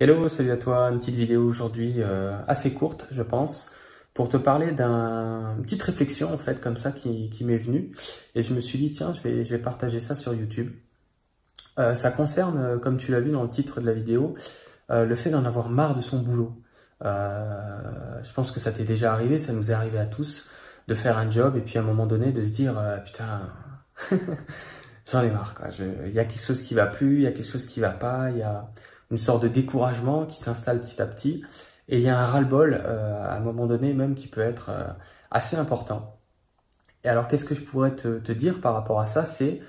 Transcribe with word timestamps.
Hello, 0.00 0.28
salut 0.28 0.52
à 0.52 0.56
toi, 0.56 0.90
une 0.92 1.00
petite 1.00 1.16
vidéo 1.16 1.42
aujourd'hui 1.44 1.94
euh, 1.98 2.38
assez 2.46 2.72
courte 2.72 3.08
je 3.10 3.20
pense, 3.20 3.72
pour 4.14 4.28
te 4.28 4.36
parler 4.36 4.66
d'une 4.66 5.60
petite 5.64 5.82
réflexion 5.82 6.32
en 6.32 6.38
fait 6.38 6.60
comme 6.60 6.76
ça 6.76 6.92
qui, 6.92 7.36
m'est 7.40 7.58
venue 7.58 7.90
et 8.36 8.44
je 8.44 8.54
me 8.54 8.60
suis 8.60 8.78
dit 8.78 8.90
tiens 8.92 9.12
je 9.12 9.20
vais, 9.22 9.42
je 9.42 9.56
vais 9.56 9.60
partager 9.60 9.98
ça 9.98 10.14
sur 10.14 10.32
YouTube. 10.34 10.70
Euh, 11.80 11.94
ça 11.94 12.12
concerne, 12.12 12.58
euh, 12.58 12.78
comme 12.78 12.96
tu 12.96 13.10
l'as 13.10 13.18
vu 13.18 13.32
dans 13.32 13.42
le 13.42 13.50
titre 13.50 13.80
de 13.80 13.86
la 13.86 13.92
vidéo, 13.92 14.36
le 14.88 15.14
fait 15.16 15.30
d'en 15.30 15.44
avoir 15.44 15.68
marre 15.68 15.96
de 15.96 16.00
son 16.00 16.20
boulot. 16.20 16.62
je 17.02 18.32
pense 18.34 18.52
que 18.52 18.60
ça 18.60 18.70
t'est 18.70 18.84
déjà 18.84 19.12
arrivé, 19.12 19.40
ça 19.40 19.52
nous 19.52 19.72
est 19.72 19.74
arrivé 19.74 19.98
à 19.98 20.06
tous, 20.06 20.48
de 20.86 20.94
faire 20.94 21.18
un 21.18 21.28
job 21.28 21.56
et 21.56 21.60
puis 21.60 21.76
à 21.76 21.80
un 21.80 21.84
moment 21.84 22.06
donné 22.06 22.30
de 22.30 22.42
se 22.44 22.50
dire 22.50 22.80
putain 23.04 23.50
j'en 25.10 25.22
ai 25.22 25.30
marre 25.30 25.54
quoi, 25.54 25.70
il 26.06 26.12
y 26.12 26.20
a 26.20 26.24
quelque 26.24 26.46
chose 26.46 26.62
qui 26.62 26.74
va 26.74 26.86
plus, 26.86 27.16
il 27.16 27.22
y 27.22 27.26
a 27.26 27.32
quelque 27.32 27.50
chose 27.50 27.66
qui 27.66 27.80
va 27.80 27.90
pas, 27.90 28.30
il 28.30 28.38
y 28.38 28.42
a 28.42 28.70
une 29.10 29.18
sorte 29.18 29.42
de 29.42 29.48
découragement 29.48 30.26
qui 30.26 30.42
s'installe 30.42 30.82
petit 30.82 31.00
à 31.00 31.06
petit. 31.06 31.44
Et 31.88 31.98
il 31.98 32.02
y 32.02 32.08
a 32.08 32.18
un 32.18 32.26
ras-le-bol 32.26 32.80
euh, 32.84 33.24
à 33.24 33.36
un 33.36 33.40
moment 33.40 33.66
donné 33.66 33.94
même 33.94 34.14
qui 34.14 34.28
peut 34.28 34.40
être 34.40 34.70
euh, 34.70 34.84
assez 35.30 35.56
important. 35.56 36.18
Et 37.04 37.08
alors 37.08 37.28
qu'est-ce 37.28 37.44
que 37.44 37.54
je 37.54 37.62
pourrais 37.62 37.94
te, 37.96 38.32
dire 38.32 38.60
par 38.60 38.74
rapport 38.74 39.00
à 39.00 39.06
ça? 39.06 39.24
C'est 39.24 39.60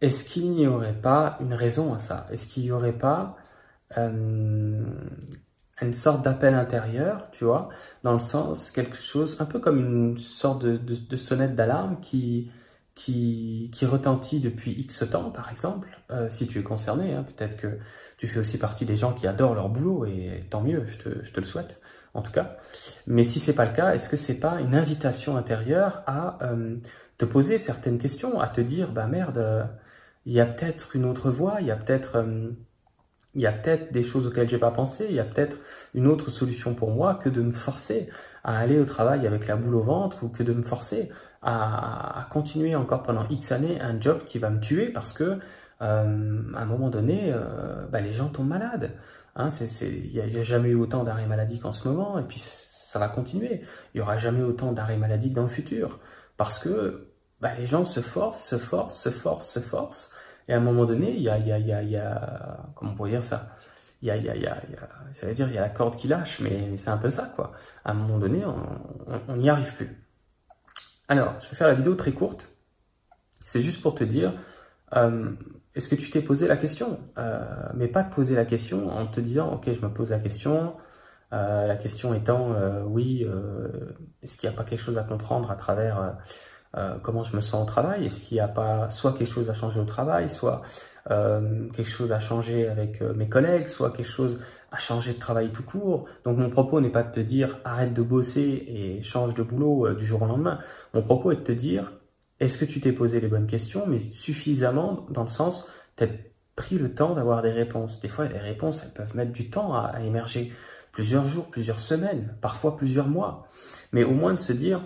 est-ce 0.00 0.28
qu'il 0.28 0.50
n'y 0.52 0.66
aurait 0.66 0.94
pas 0.94 1.36
une 1.40 1.54
raison 1.54 1.94
à 1.94 1.98
ça? 1.98 2.26
Est-ce 2.30 2.46
qu'il 2.46 2.64
n'y 2.64 2.72
aurait 2.72 2.92
pas 2.96 3.36
euh, 3.98 4.82
une 5.80 5.94
sorte 5.94 6.22
d'appel 6.22 6.54
intérieur, 6.54 7.28
tu 7.32 7.44
vois, 7.44 7.68
dans 8.04 8.12
le 8.14 8.20
sens 8.20 8.70
quelque 8.70 8.96
chose, 8.96 9.40
un 9.40 9.44
peu 9.44 9.58
comme 9.60 9.78
une 9.78 10.18
sorte 10.18 10.64
de, 10.64 10.76
de 10.76 11.16
sonnette 11.16 11.54
d'alarme 11.54 12.00
qui, 12.00 12.50
qui, 12.98 13.70
retentit 13.82 14.40
depuis 14.40 14.72
X 14.72 15.04
temps, 15.10 15.30
par 15.30 15.52
exemple, 15.52 15.88
euh, 16.10 16.28
si 16.30 16.46
tu 16.48 16.58
es 16.58 16.62
concerné, 16.62 17.14
hein, 17.14 17.24
peut-être 17.24 17.56
que 17.56 17.78
tu 18.16 18.26
fais 18.26 18.40
aussi 18.40 18.58
partie 18.58 18.84
des 18.84 18.96
gens 18.96 19.12
qui 19.12 19.28
adorent 19.28 19.54
leur 19.54 19.68
boulot, 19.68 20.04
et 20.04 20.44
tant 20.50 20.60
mieux, 20.60 20.84
je 20.86 20.98
te, 20.98 21.24
je 21.24 21.32
te 21.32 21.38
le 21.38 21.46
souhaite, 21.46 21.80
en 22.14 22.22
tout 22.22 22.32
cas. 22.32 22.56
Mais 23.06 23.22
si 23.22 23.38
c'est 23.38 23.54
pas 23.54 23.66
le 23.66 23.72
cas, 23.72 23.94
est-ce 23.94 24.08
que 24.08 24.16
c'est 24.16 24.40
pas 24.40 24.60
une 24.60 24.74
invitation 24.74 25.36
intérieure 25.36 26.02
à 26.06 26.38
euh, 26.42 26.76
te 27.18 27.24
poser 27.24 27.58
certaines 27.58 27.98
questions, 27.98 28.40
à 28.40 28.48
te 28.48 28.60
dire, 28.60 28.90
bah 28.90 29.06
merde, 29.06 29.68
il 30.26 30.32
y 30.32 30.40
a 30.40 30.46
peut-être 30.46 30.96
une 30.96 31.04
autre 31.04 31.30
voie, 31.30 31.58
il 31.60 31.68
y 31.68 31.70
a 31.70 31.76
peut-être... 31.76 32.16
Euh, 32.16 32.50
il 33.34 33.42
y 33.42 33.46
a 33.46 33.52
peut-être 33.52 33.92
des 33.92 34.02
choses 34.02 34.26
auxquelles 34.26 34.48
j'ai 34.48 34.58
pas 34.58 34.70
pensé, 34.72 35.06
il 35.08 35.14
y 35.14 35.20
a 35.20 35.24
peut-être 35.24 35.58
une 35.94 36.08
autre 36.08 36.30
solution 36.30 36.74
pour 36.74 36.90
moi 36.90 37.14
que 37.14 37.28
de 37.28 37.42
me 37.42 37.52
forcer 37.52 38.08
à 38.42 38.58
aller 38.58 38.80
au 38.80 38.84
travail 38.84 39.26
avec 39.26 39.46
la 39.46 39.54
boule 39.54 39.76
au 39.76 39.82
ventre 39.82 40.24
ou 40.24 40.28
que 40.28 40.42
de 40.42 40.54
me 40.54 40.62
forcer 40.62 41.10
à, 41.42 42.26
continuer 42.30 42.74
encore 42.74 43.02
pendant 43.02 43.26
X 43.28 43.52
années 43.52 43.80
un 43.80 44.00
job 44.00 44.24
qui 44.26 44.38
va 44.38 44.50
me 44.50 44.60
tuer 44.60 44.88
parce 44.88 45.12
que 45.12 45.38
euh, 45.80 46.42
à 46.54 46.62
un 46.62 46.64
moment 46.64 46.90
donné, 46.90 47.32
euh, 47.32 47.86
bah, 47.90 48.00
les 48.00 48.12
gens 48.12 48.28
tombent 48.28 48.48
malades. 48.48 48.92
Hein, 49.36 49.50
il 49.80 50.12
n'y 50.12 50.38
a, 50.38 50.42
jamais 50.42 50.70
eu 50.70 50.74
autant 50.74 51.04
d'arrêts 51.04 51.26
maladie 51.26 51.60
qu'en 51.60 51.72
ce 51.72 51.86
moment 51.86 52.18
et 52.18 52.24
puis 52.24 52.40
ça 52.40 52.98
va 52.98 53.08
continuer. 53.08 53.62
Il 53.94 53.98
n'y 53.98 54.00
aura 54.00 54.18
jamais 54.18 54.42
autant 54.42 54.72
d'arrêts 54.72 54.96
maladie 54.96 55.30
dans 55.30 55.42
le 55.42 55.48
futur 55.48 56.00
parce 56.36 56.58
que 56.58 57.08
bah, 57.40 57.54
les 57.56 57.66
gens 57.66 57.84
se 57.84 58.00
forcent, 58.00 58.44
se 58.44 58.58
forcent, 58.58 59.00
se 59.00 59.10
forcent, 59.10 59.52
se 59.52 59.60
forcent 59.60 60.12
et 60.48 60.54
à 60.54 60.56
un 60.56 60.60
moment 60.60 60.86
donné, 60.86 61.14
il 61.14 61.22
y 61.22 61.28
a, 61.28 61.38
y 61.38 61.52
a, 61.52 61.58
y 61.58 61.72
a, 61.72 61.82
y 61.82 61.96
a 61.96 62.58
comment 62.74 62.92
on 62.92 62.94
pourrait 62.94 63.10
dire 63.10 63.22
ça 63.22 63.50
il 64.02 64.08
y 64.08 64.10
a, 64.10 64.16
il 64.16 64.24
y 64.24 64.28
a, 64.28 64.36
y 64.36 64.46
a, 64.46 65.34
dire, 65.34 65.48
il 65.48 65.54
y 65.54 65.58
a 65.58 65.60
la 65.60 65.68
corde 65.70 65.96
qui 65.96 66.06
lâche, 66.06 66.40
mais, 66.40 66.76
c'est 66.76 66.90
un 66.90 66.98
peu 66.98 67.10
ça, 67.10 67.32
quoi. 67.34 67.52
À 67.84 67.90
un 67.90 67.94
moment 67.94 68.18
donné, 68.18 68.44
on 68.46 69.36
n'y 69.36 69.50
arrive 69.50 69.74
plus. 69.74 70.07
Alors, 71.08 71.40
je 71.40 71.48
vais 71.48 71.56
faire 71.56 71.68
la 71.68 71.74
vidéo 71.74 71.94
très 71.94 72.12
courte. 72.12 72.52
C'est 73.46 73.62
juste 73.62 73.80
pour 73.80 73.94
te 73.94 74.04
dire, 74.04 74.34
euh, 74.94 75.32
est-ce 75.74 75.88
que 75.88 75.94
tu 75.94 76.10
t'es 76.10 76.20
posé 76.20 76.46
la 76.46 76.58
question 76.58 77.00
euh, 77.16 77.40
Mais 77.74 77.88
pas 77.88 78.02
poser 78.02 78.34
la 78.34 78.44
question 78.44 78.90
en 78.90 79.06
te 79.06 79.20
disant, 79.20 79.50
ok, 79.54 79.72
je 79.72 79.80
me 79.80 79.92
pose 79.92 80.10
la 80.10 80.18
question. 80.18 80.76
Euh, 81.32 81.66
la 81.66 81.76
question 81.76 82.12
étant, 82.12 82.54
oui, 82.86 83.26
est-ce 84.22 84.36
qu'il 84.36 84.48
n'y 84.50 84.54
a 84.54 84.56
pas 84.56 84.64
quelque 84.64 84.82
chose 84.82 84.98
à 84.98 85.04
comprendre 85.04 85.50
à 85.50 85.56
travers 85.56 86.16
comment 87.02 87.22
je 87.22 87.36
me 87.36 87.40
sens 87.40 87.62
au 87.62 87.66
travail? 87.66 88.06
Est-ce 88.06 88.20
qu'il 88.20 88.36
n'y 88.36 88.40
a 88.40 88.48
pas 88.48 88.90
soit 88.90 89.14
quelque 89.14 89.32
chose 89.32 89.48
à 89.48 89.54
changer 89.54 89.80
au 89.80 89.84
travail, 89.84 90.28
soit 90.28 90.60
quelque 91.08 91.84
chose 91.84 92.12
à 92.12 92.20
changer 92.20 92.68
avec 92.68 93.00
mes 93.00 93.30
collègues, 93.30 93.68
soit 93.68 93.92
quelque 93.92 94.10
chose 94.10 94.40
à 94.70 94.78
changer 94.78 95.14
de 95.14 95.18
travail 95.18 95.50
tout 95.50 95.62
court. 95.62 96.06
Donc 96.24 96.38
mon 96.38 96.50
propos 96.50 96.80
n'est 96.80 96.90
pas 96.90 97.02
de 97.02 97.12
te 97.12 97.20
dire 97.20 97.58
arrête 97.64 97.94
de 97.94 98.02
bosser 98.02 98.64
et 98.66 99.02
change 99.02 99.34
de 99.34 99.42
boulot 99.42 99.86
euh, 99.86 99.94
du 99.94 100.06
jour 100.06 100.22
au 100.22 100.26
lendemain. 100.26 100.60
Mon 100.94 101.02
propos 101.02 101.32
est 101.32 101.36
de 101.36 101.42
te 101.42 101.52
dire 101.52 101.92
est-ce 102.40 102.58
que 102.58 102.64
tu 102.64 102.80
t'es 102.80 102.92
posé 102.92 103.20
les 103.20 103.28
bonnes 103.28 103.46
questions, 103.46 103.86
mais 103.86 104.00
suffisamment 104.00 105.06
dans 105.10 105.24
le 105.24 105.28
sens 105.28 105.68
tu 105.96 106.04
as 106.04 106.08
pris 106.54 106.78
le 106.78 106.94
temps 106.94 107.14
d'avoir 107.14 107.42
des 107.42 107.50
réponses. 107.50 108.00
Des 108.00 108.08
fois, 108.08 108.26
les 108.26 108.38
réponses, 108.38 108.82
elles 108.84 108.92
peuvent 108.92 109.16
mettre 109.16 109.32
du 109.32 109.50
temps 109.50 109.74
à, 109.74 110.00
émerger. 110.00 110.52
Plusieurs 110.92 111.26
jours, 111.28 111.46
plusieurs 111.46 111.80
semaines, 111.80 112.36
parfois 112.40 112.76
plusieurs 112.76 113.06
mois. 113.06 113.46
Mais 113.92 114.02
au 114.02 114.12
moins 114.12 114.34
de 114.34 114.40
se 114.40 114.52
dire, 114.52 114.82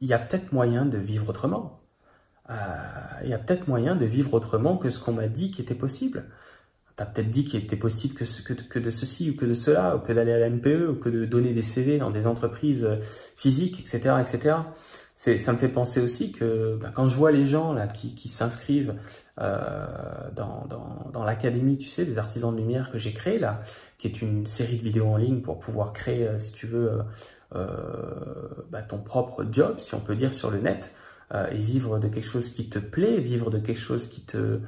il 0.00 0.08
y 0.08 0.14
a 0.14 0.18
peut-être 0.18 0.52
moyen 0.52 0.86
de 0.86 0.98
vivre 0.98 1.28
autrement 1.28 1.82
il 3.22 3.30
y 3.30 3.34
a 3.34 3.38
peut-être 3.38 3.68
moyen 3.68 3.96
de 3.96 4.04
vivre 4.04 4.34
autrement 4.34 4.76
que 4.76 4.90
ce 4.90 5.02
qu'on 5.02 5.12
m'a 5.12 5.28
dit 5.28 5.50
qui 5.50 5.62
était 5.62 5.74
possible. 5.74 6.24
Tu 7.02 7.08
as 7.08 7.10
peut-être 7.10 7.30
dit 7.30 7.44
qu'il 7.44 7.60
était 7.60 7.76
possible 7.76 8.14
que, 8.14 8.24
que, 8.42 8.52
que, 8.52 8.78
de 8.78 8.90
ceci 8.90 9.30
ou 9.30 9.36
que 9.36 9.44
de 9.44 9.54
cela, 9.54 9.96
ou 9.96 9.98
que 10.00 10.12
d'aller 10.12 10.32
à 10.32 10.38
la 10.38 10.48
NPE, 10.48 10.88
ou 10.90 10.94
que 10.94 11.08
de 11.08 11.24
donner 11.24 11.52
des 11.52 11.62
CV 11.62 11.98
dans 11.98 12.10
des 12.10 12.26
entreprises 12.26 12.84
euh, 12.84 12.96
physiques, 13.36 13.80
etc. 13.80 14.16
etc. 14.20 14.56
Ça 15.16 15.52
me 15.52 15.58
fait 15.58 15.68
penser 15.68 16.00
aussi 16.00 16.32
que 16.32 16.78
bah, 16.80 16.90
quand 16.94 17.06
je 17.06 17.14
vois 17.14 17.30
les 17.30 17.44
gens 17.44 17.72
là 17.72 17.86
qui, 17.86 18.28
s'inscrivent 18.28 18.94
euh, 19.40 19.86
dans, 20.34 21.24
l'académie, 21.24 21.78
tu 21.78 21.88
sais, 21.88 22.04
des 22.04 22.18
artisans 22.18 22.52
de 22.52 22.60
lumière 22.60 22.90
que 22.90 22.98
j'ai 22.98 23.12
créé 23.12 23.38
là, 23.38 23.62
qui 23.98 24.08
est 24.08 24.20
une 24.20 24.46
série 24.46 24.76
de 24.76 24.82
vidéos 24.82 25.06
en 25.06 25.16
ligne 25.16 25.40
pour 25.40 25.60
pouvoir 25.60 25.92
créer, 25.92 26.26
euh, 26.26 26.38
si 26.38 26.52
tu 26.52 26.66
veux, 26.66 27.02
bah, 27.52 28.82
ton 28.82 28.98
propre 28.98 29.44
job, 29.50 29.78
si 29.78 29.94
on 29.94 30.00
peut 30.00 30.16
dire, 30.16 30.34
sur 30.34 30.50
le 30.50 30.60
net. 30.60 30.94
Et 31.50 31.58
vivre 31.58 31.98
de 31.98 32.08
quelque 32.08 32.28
chose 32.28 32.52
qui 32.52 32.68
te 32.68 32.78
plaît, 32.78 33.18
vivre 33.18 33.50
de 33.50 33.58
quelque 33.58 33.80
chose 33.80 34.08
qui 34.08 34.22
te 34.22 34.58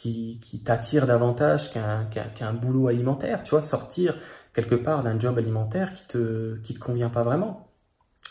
qui, 0.00 0.62
t'attire 0.64 1.06
davantage 1.06 1.70
qu'un 1.72 2.52
boulot 2.54 2.88
alimentaire, 2.88 3.42
tu 3.42 3.50
vois, 3.50 3.62
sortir 3.62 4.14
quelque 4.54 4.74
part 4.74 5.02
d'un 5.02 5.18
job 5.18 5.38
alimentaire 5.38 5.92
qui 5.92 6.06
te 6.06 6.56
qui 6.62 6.74
te 6.74 6.80
convient 6.80 7.10
pas 7.10 7.22
vraiment. 7.22 7.68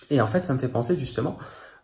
Et 0.09 0.19
en 0.21 0.27
fait, 0.27 0.45
ça 0.45 0.53
me 0.53 0.59
fait 0.59 0.69
penser 0.69 0.95
justement 0.97 1.37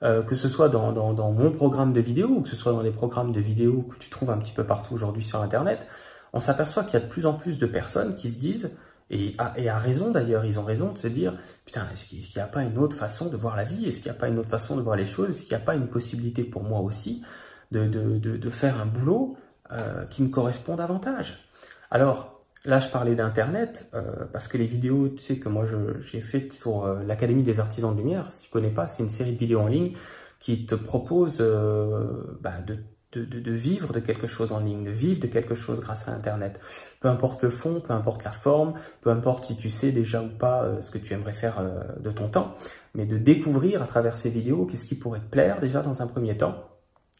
euh, 0.04 0.24
que 0.24 0.36
ce 0.36 0.50
soit 0.50 0.70
dans, 0.70 0.92
dans, 0.92 1.32
mon 1.32 1.52
programme 1.52 1.94
de 1.94 2.02
vidéo 2.02 2.28
ou 2.30 2.42
que 2.42 2.50
ce 2.50 2.56
soit 2.56 2.72
dans 2.72 2.82
les 2.82 2.92
programmes 2.92 3.32
de 3.32 3.40
vidéo 3.40 3.84
que 3.84 3.98
tu 3.98 4.10
trouves 4.10 4.32
un 4.32 4.38
petit 4.38 4.52
peu 4.52 4.66
partout 4.66 4.94
aujourd'hui 4.96 5.24
sur 5.24 5.42
Internet, 5.42 5.86
on 6.34 6.40
s'aperçoit 6.40 6.84
qu'il 6.84 7.00
y 7.00 7.04
a 7.04 7.06
de 7.06 7.10
plus 7.10 7.26
en 7.26 7.34
plus 7.34 7.58
de 7.60 7.66
personnes 7.66 8.16
qui 8.16 8.32
se 8.32 8.40
disent 8.40 8.72
et 9.12 9.36
à, 9.38 9.54
et 9.58 9.70
raison 9.70 10.12
d'ailleurs, 10.12 10.46
ils 10.46 10.60
ont 10.60 10.64
raison 10.66 10.92
de 10.92 10.98
se 10.98 11.08
dire, 11.08 11.34
putain, 11.66 11.88
est-ce 11.94 12.08
qu'il 12.08 12.20
n'y 12.20 12.42
a 12.42 12.48
pas 12.48 12.64
une 12.64 12.78
autre 12.80 12.98
façon 12.98 13.28
de 13.28 13.38
voir 13.38 13.56
la 13.56 13.64
vie? 13.64 13.86
Est-ce 13.86 13.98
qu'il 13.98 14.12
n'y 14.12 14.18
a 14.18 14.20
pas 14.20 14.28
une 14.28 14.40
autre 14.40 14.50
façon 14.50 14.76
de 14.76 14.82
voir 14.82 14.96
les 14.96 15.06
choses? 15.06 15.30
Est-ce 15.30 15.42
qu'il 15.42 15.56
n'y 15.56 15.62
a 15.62 15.66
pas 15.66 15.76
une 15.76 15.88
possibilité 15.88 16.44
pour 16.44 16.64
moi 16.64 16.80
aussi 16.80 17.24
de, 17.72 17.86
de, 17.86 18.18
de, 18.18 18.38
de 18.38 18.50
faire 18.50 18.82
un 18.82 18.88
boulot? 18.88 19.38
Euh, 19.72 20.06
qui 20.06 20.24
me 20.24 20.30
correspond 20.30 20.76
davantage 20.76 21.48
Alors, 21.92 22.36
là, 22.66 22.80
je 22.80 22.90
parlais 22.90 23.16
d'Internet, 23.16 23.88
euh, 23.94 24.26
parce 24.32 24.48
que 24.48 24.58
les 24.58 24.66
vidéos, 24.66 25.10
tu 25.10 25.24
sais, 25.24 25.40
que 25.40 25.50
moi 25.50 25.66
j'ai 26.12 26.22
faites 26.22 26.60
pour 26.60 26.86
euh, 26.86 27.04
l'Académie 27.04 27.44
des 27.44 27.60
artisans 27.60 27.94
de 27.94 28.00
lumière, 28.00 28.28
si 28.32 28.46
tu 28.46 28.50
connais 28.50 28.70
pas, 28.70 28.88
c'est 28.88 29.04
une 29.04 29.10
série 29.10 29.34
de 29.34 29.40
vidéos 29.40 29.62
en 29.62 29.68
ligne 29.68 29.94
qui 30.40 30.66
te 30.66 30.76
propose 30.76 31.38
euh, 31.40 32.38
bah, 32.42 32.62
de 32.66 32.78
de, 33.18 33.54
vivre 33.54 33.94
de 33.94 34.02
quelque 34.02 34.28
chose 34.28 34.52
en 34.52 34.60
ligne, 34.60 34.84
de 34.84 34.92
vivre 34.92 35.22
de 35.22 35.28
quelque 35.28 35.56
chose 35.56 35.80
grâce 35.80 36.10
à 36.10 36.12
Internet. 36.12 36.60
Peu 37.00 37.08
importe 37.08 37.44
le 37.44 37.50
fond, 37.50 37.80
peu 37.80 37.94
importe 37.94 38.26
la 38.26 38.34
forme, 38.34 38.74
peu 39.00 39.10
importe 39.10 39.46
si 39.46 39.56
tu 39.56 39.70
sais 39.70 39.94
déjà 39.94 40.22
ou 40.22 40.28
pas 40.28 40.82
ce 40.82 40.92
que 40.92 40.98
tu 40.98 41.14
aimerais 41.14 41.32
faire 41.32 41.64
de 41.98 42.12
ton 42.12 42.28
temps, 42.28 42.58
mais 42.94 43.06
de 43.06 43.18
découvrir 43.18 43.82
à 43.82 43.88
travers 43.88 44.18
ces 44.18 44.30
vidéos 44.30 44.66
qu'est-ce 44.66 44.86
qui 44.86 44.96
pourrait 44.96 45.22
te 45.22 45.30
plaire 45.30 45.62
déjà 45.62 45.82
dans 45.82 46.02
un 46.02 46.08
premier 46.08 46.36
temps, 46.36 46.66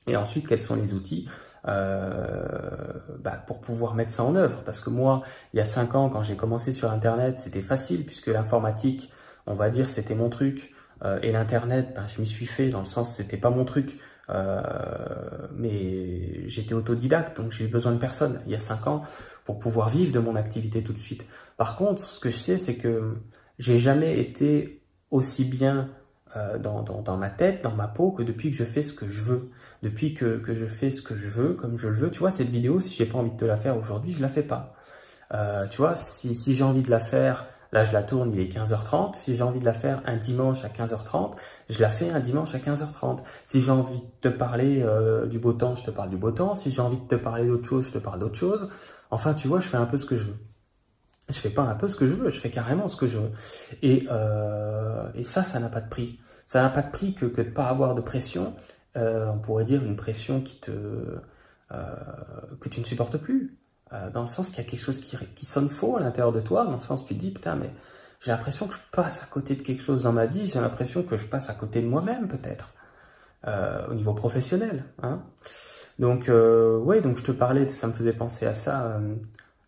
et 0.06 0.18
ensuite 0.18 0.50
quels 0.50 0.62
sont 0.62 0.76
les 0.76 0.94
outils 0.94 1.30
bah, 1.66 3.44
pour 3.48 3.62
pouvoir 3.62 3.96
mettre 3.96 4.12
ça 4.12 4.24
en 4.24 4.36
œuvre. 4.36 4.62
Parce 4.64 4.82
que 4.82 4.90
moi, 4.90 5.24
il 5.54 5.58
y 5.58 5.62
a 5.62 5.66
cinq 5.66 5.96
ans, 5.96 6.10
quand 6.10 6.24
j'ai 6.24 6.36
commencé 6.36 6.74
sur 6.74 6.92
Internet, 6.92 7.40
c'était 7.40 7.62
facile 7.62 8.06
puisque 8.06 8.28
l'informatique, 8.28 9.12
on 9.48 9.56
va 9.56 9.70
dire, 9.70 9.90
c'était 9.90 10.16
mon 10.16 10.30
truc. 10.30 10.74
et 11.22 11.32
l'Internet, 11.32 11.94
ben, 11.96 12.08
je 12.08 12.22
m'y 12.22 12.28
suis 12.28 12.46
fait 12.46 12.70
dans 12.70 12.82
le 12.82 12.86
sens, 12.86 13.16
c'était 13.16 13.38
pas 13.38 13.50
mon 13.50 13.66
truc. 13.66 14.00
Euh, 14.30 14.62
mais 15.56 16.50
j'étais 16.50 16.74
autodidacte, 16.74 17.38
donc 17.38 17.52
j'ai 17.52 17.68
besoin 17.68 17.92
de 17.92 18.00
personne 18.00 18.42
il 18.46 18.52
y 18.52 18.56
a 18.56 18.60
5 18.60 18.88
ans 18.88 19.04
pour 19.46 19.60
pouvoir 19.60 19.90
vivre 19.90 20.12
de 20.12 20.20
mon 20.20 20.36
activité 20.36 20.84
tout 20.84 20.94
de 20.94 21.00
suite. 21.00 21.26
Par 21.58 21.76
contre, 21.76 22.04
ce 22.04 22.20
que 22.20 22.32
je 22.32 22.38
sais, 22.38 22.58
c'est 22.58 22.76
que 22.76 23.18
j'ai 23.60 23.80
jamais 23.80 24.20
été 24.20 24.82
aussi 25.12 25.46
bien 25.46 25.90
euh, 26.36 26.58
dans, 26.58 27.18
ma 27.18 27.30
tête, 27.30 27.64
dans 27.64 27.72
ma 27.72 27.88
peau, 27.88 28.12
que 28.12 28.24
depuis 28.24 28.52
que 28.52 28.58
je 28.58 28.66
fais 28.66 28.84
ce 28.84 28.94
que 28.94 29.10
je 29.10 29.22
veux. 29.22 29.52
Depuis 29.84 30.14
que, 30.14 30.38
que 30.38 30.54
je 30.54 30.66
fais 30.66 30.90
ce 30.90 31.02
que 31.02 31.16
je 31.16 31.28
veux, 31.28 31.54
comme 31.54 31.78
je 31.78 31.88
le 31.88 31.96
veux. 31.96 32.12
Tu 32.12 32.20
vois, 32.20 32.32
cette 32.32 32.50
vidéo, 32.50 32.80
si 32.80 32.94
j'ai 32.96 33.06
pas 33.06 33.18
envie 33.18 33.32
de 33.32 33.38
te 33.38 33.46
la 33.46 33.58
faire 33.58 33.78
aujourd'hui, 33.78 34.14
je 34.14 34.22
la 34.22 34.30
fais 34.30 34.44
pas. 34.44 34.76
Euh, 35.34 35.68
tu 35.68 35.78
vois, 35.78 35.96
si, 35.96 36.56
j'ai 36.56 36.64
envie 36.64 36.84
de 36.84 36.92
la 36.92 37.00
faire 37.00 37.48
Là, 37.72 37.84
je 37.84 37.92
la 37.92 38.04
tourne, 38.04 38.32
il 38.32 38.40
est 38.40 38.56
15h30. 38.56 39.16
Si 39.16 39.36
j'ai 39.36 39.44
envie 39.44 39.60
de 39.60 39.66
la 39.66 39.74
faire 39.74 40.02
un 40.06 40.16
dimanche 40.16 40.64
à 40.64 40.70
15h30, 40.70 41.34
je 41.70 41.82
la 41.82 41.90
fais 41.90 42.10
un 42.10 42.22
dimanche 42.22 42.56
à 42.56 42.60
15h30. 42.60 43.20
Si 43.48 43.62
j'ai 43.64 43.72
envie 43.72 44.00
de 44.00 44.08
te 44.22 44.28
parler 44.30 44.82
euh, 44.82 45.26
du 45.26 45.40
beau 45.40 45.52
temps, 45.52 45.76
je 45.76 45.84
te 45.84 45.92
parle 45.92 46.10
du 46.10 46.16
beau 46.16 46.32
temps. 46.32 46.56
Si 46.56 46.72
j'ai 46.72 46.80
envie 46.80 47.00
de 47.00 47.08
te 47.08 47.16
parler 47.16 47.46
d'autre 47.46 47.68
chose, 47.68 47.88
je 47.88 47.94
te 47.94 47.98
parle 47.98 48.20
d'autre 48.20 48.38
chose. 48.38 48.70
Enfin, 49.12 49.34
tu 49.34 49.50
vois, 49.50 49.60
je 49.60 49.68
fais 49.68 49.78
un 49.78 49.88
peu 49.88 49.98
ce 49.98 50.06
que 50.06 50.16
je 50.16 50.26
veux. 50.26 50.38
je 51.28 51.38
fais 51.38 51.50
pas 51.50 51.64
un 51.64 51.76
peu 51.76 51.90
ce 51.90 51.98
que 51.98 52.08
je 52.08 52.14
veux, 52.14 52.30
je 52.30 52.40
fais 52.40 52.52
carrément 52.52 52.88
ce 52.88 52.96
que 52.96 53.08
je 53.08 53.18
veux. 53.18 53.32
Et, 53.82 54.08
et 55.16 55.24
ça, 55.26 55.44
ça 55.44 55.60
n'a 55.60 55.68
pas 55.68 55.82
de 55.82 55.90
prix. 55.90 56.20
Ça 56.46 56.62
n'a 56.62 56.70
pas 56.70 56.82
de 56.82 56.92
prix 56.92 57.16
que, 57.16 57.26
de 57.26 57.44
pas 57.44 57.68
avoir 57.68 57.96
de 57.96 58.02
pression. 58.02 58.56
Euh, 58.98 59.28
on 59.34 59.40
pourrait 59.40 59.66
dire 59.66 59.84
une 59.84 59.96
pression 59.96 60.42
qui 60.42 60.60
te, 60.60 60.72
euh, 60.72 61.86
que 62.62 62.70
tu 62.70 62.80
ne 62.80 62.86
supportes 62.86 63.18
plus. 63.18 63.58
Euh, 63.94 64.10
dans 64.10 64.22
le 64.22 64.28
sens 64.28 64.50
qu'il 64.50 64.64
y 64.64 64.68
a 64.68 64.70
quelque 64.70 64.84
chose 64.84 65.00
qui, 65.00 65.18
qui 65.36 65.46
sonne 65.46 65.70
faux 65.70 65.98
à 65.98 66.00
l'intérieur 66.00 66.32
de 66.32 66.42
toi, 66.42 66.66
dans 66.66 66.76
le 66.76 66.82
sens 66.82 67.04
que 67.04 67.10
tu 67.10 67.16
te 67.16 67.20
dis, 67.20 67.32
putain, 67.32 67.56
mais 67.56 67.72
j'ai 68.22 68.32
l'impression 68.32 68.68
que 68.68 68.74
je 68.74 68.80
passe 68.92 69.24
à 69.24 69.28
côté 69.28 69.56
de 69.56 69.62
quelque 69.62 69.84
chose 69.84 70.04
dans 70.04 70.14
ma 70.14 70.26
vie, 70.26 70.48
j'ai 70.48 70.60
l'impression 70.60 71.04
que 71.04 71.18
je 71.18 71.28
passe 71.28 71.50
à 71.50 71.54
côté 71.54 71.82
de 71.82 71.88
moi-même 71.88 72.28
peut-être, 72.28 72.74
au 73.90 73.94
niveau 73.94 74.16
professionnel. 74.16 74.86
Hein. 75.04 75.22
Donc, 76.00 76.30
ouais, 76.30 77.02
donc 77.02 77.18
je 77.18 77.24
te 77.24 77.32
parlais, 77.32 77.68
ça 77.70 77.86
me 77.86 77.94
faisait 77.94 78.14
penser 78.14 78.48
à 78.48 78.56
ça 78.56 79.00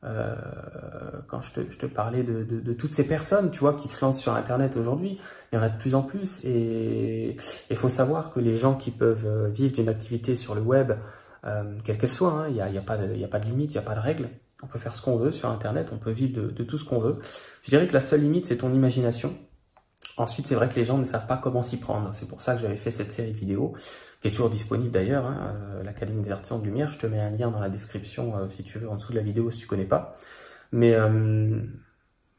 euh, 0.04 0.36
euh, 0.36 1.22
quand 1.28 1.42
je 1.42 1.62
te, 1.62 1.86
parlais 1.86 2.24
de, 2.24 2.74
toutes 2.74 2.94
ces 2.94 3.08
personnes, 3.08 3.52
tu 3.52 3.60
vois, 3.60 3.74
qui 3.74 3.88
se 3.88 4.04
lancent 4.04 4.22
sur 4.22 4.34
Internet 4.34 4.78
aujourd'hui. 4.78 5.20
Il 5.52 5.56
y 5.56 5.60
en 5.60 5.64
a 5.64 5.70
de 5.70 5.78
plus 5.78 5.96
en 5.96 6.04
plus 6.04 6.44
et 6.46 7.36
il 7.70 7.76
faut 7.76 7.90
savoir 7.90 8.32
que 8.32 8.40
les 8.40 8.58
gens 8.58 8.76
qui 8.76 8.92
peuvent 8.92 9.50
vivre 9.52 9.74
d'une 9.74 9.90
activité 9.90 10.36
sur 10.36 10.56
le 10.56 10.62
web, 10.62 10.94
euh, 11.46 11.76
quelle 11.84 11.98
qu'elle 11.98 12.12
soit, 12.12 12.32
hein, 12.32 12.48
il 12.48 12.56
n'y 12.56 12.78
a, 12.78 12.82
pas 12.82 12.98
de, 12.98 13.46
limite, 13.46 13.72
il 13.72 13.78
n'y 13.78 13.84
a 13.84 13.88
pas 13.88 13.96
de 13.96 14.00
règle. 14.00 14.30
On 14.64 14.68
peut 14.68 14.80
faire 14.80 14.96
ce 14.96 15.02
qu'on 15.02 15.18
veut 15.18 15.32
sur 15.32 15.50
Internet, 15.50 15.90
on 15.92 15.98
peut 15.98 16.12
vivre 16.12 16.52
de 16.52 16.64
tout 16.64 16.78
ce 16.78 16.86
qu'on 16.86 17.00
veut. 17.00 17.20
Je 17.64 17.70
dirais 17.70 17.88
que 17.88 17.94
la 17.94 18.02
seule 18.02 18.22
limite, 18.22 18.48
c'est 18.48 18.58
ton 18.58 18.74
imagination. 18.74 19.36
Ensuite, 20.18 20.48
c'est 20.48 20.56
vrai 20.56 20.68
que 20.68 20.76
les 20.76 20.84
gens 20.84 20.98
ne 20.98 21.04
savent 21.04 21.28
pas 21.28 21.38
comment 21.38 21.62
s'y 21.62 21.80
prendre. 21.80 22.10
C'est 22.14 22.28
pour 22.28 22.42
ça 22.42 22.56
que 22.56 22.62
j'avais 22.62 22.76
fait 22.76 22.90
cette 22.90 23.12
série 23.12 23.34
vidéo, 23.34 23.76
qui 24.22 24.30
est 24.30 24.32
toujours 24.32 24.50
disponible 24.50 24.92
d'ailleurs, 24.92 25.26
hein, 25.26 25.56
euh, 25.56 25.84
l'Académie 25.84 26.24
des 26.24 26.32
artisans 26.32 26.60
de 26.60 26.66
lumière. 26.66 26.92
Je 26.92 26.98
te 26.98 27.06
mets 27.06 27.20
un 27.20 27.30
lien 27.30 27.52
dans 27.52 27.60
la 27.60 27.70
description, 27.70 28.36
euh, 28.36 28.50
si 28.50 28.64
tu 28.64 28.80
veux, 28.80 28.90
en 28.90 28.96
dessous 28.96 29.12
de 29.12 29.18
la 29.18 29.24
vidéo, 29.24 29.52
si 29.52 29.60
tu 29.60 29.68
connais 29.68 29.86
pas. 29.86 30.18
Mais 30.72 30.96
euh, 30.96 31.62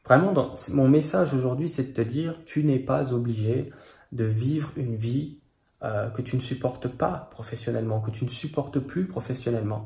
vraiment, 0.05 0.33
mon 0.73 0.89
message 0.89 1.33
aujourd'hui, 1.33 1.69
c'est 1.69 1.83
de 1.83 1.93
te 1.93 2.01
dire, 2.01 2.35
tu 2.45 2.65
n'es 2.65 2.79
pas 2.79 3.13
obligé 3.13 3.71
de 4.11 4.25
vivre 4.25 4.71
une 4.75 4.95
vie 4.95 5.37
que 5.81 6.21
tu 6.21 6.35
ne 6.35 6.41
supportes 6.41 6.89
pas 6.89 7.29
professionnellement, 7.31 8.01
que 8.01 8.11
tu 8.11 8.25
ne 8.25 8.29
supportes 8.29 8.79
plus 8.79 9.07
professionnellement. 9.07 9.85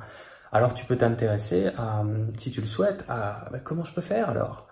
Alors 0.51 0.73
tu 0.73 0.85
peux 0.85 0.97
t'intéresser 0.97 1.67
à, 1.77 2.03
si 2.39 2.51
tu 2.51 2.61
le 2.61 2.65
souhaites, 2.67 3.03
à 3.07 3.47
bah, 3.51 3.59
comment 3.59 3.83
je 3.83 3.93
peux 3.93 4.01
faire 4.01 4.27
alors? 4.29 4.67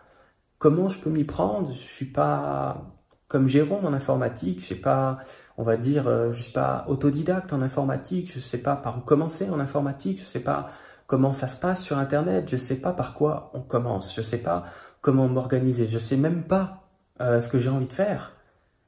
Comment 0.57 0.89
je 0.89 0.99
peux 0.99 1.11
m'y 1.11 1.23
prendre? 1.23 1.73
Je 1.73 1.77
suis 1.77 2.07
pas 2.07 3.00
comme 3.31 3.47
Jérôme 3.47 3.85
en 3.85 3.93
informatique, 3.93 4.59
je 4.59 4.65
sais 4.67 4.75
pas, 4.75 5.19
on 5.57 5.63
va 5.63 5.77
dire, 5.77 6.05
euh, 6.05 6.33
je 6.33 6.41
suis 6.41 6.51
pas 6.51 6.83
autodidacte 6.89 7.53
en 7.53 7.61
informatique, 7.61 8.29
je 8.35 8.41
sais 8.41 8.61
pas 8.61 8.75
par 8.75 8.97
où 8.97 9.01
commencer 9.01 9.49
en 9.49 9.61
informatique, 9.61 10.19
je 10.19 10.25
sais 10.25 10.41
pas 10.41 10.69
comment 11.07 11.31
ça 11.31 11.47
se 11.47 11.57
passe 11.57 11.81
sur 11.81 11.97
Internet, 11.97 12.49
je 12.49 12.57
sais 12.57 12.81
pas 12.81 12.91
par 12.91 13.13
quoi 13.13 13.49
on 13.53 13.61
commence, 13.61 14.13
je 14.13 14.21
sais 14.21 14.39
pas 14.39 14.65
comment 14.99 15.29
m'organiser, 15.29 15.87
je 15.87 15.97
sais 15.97 16.17
même 16.17 16.43
pas 16.43 16.89
euh, 17.21 17.39
ce 17.39 17.47
que 17.47 17.57
j'ai 17.57 17.69
envie 17.69 17.87
de 17.87 17.93
faire. 17.93 18.33